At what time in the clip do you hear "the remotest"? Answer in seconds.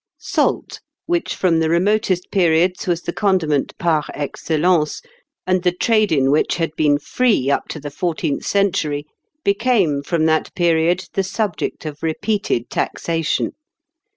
1.59-2.31